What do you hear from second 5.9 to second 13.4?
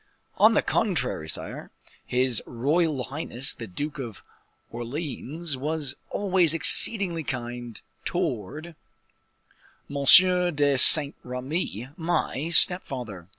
always exceedingly kind towards M. de Saint Remy, my step father.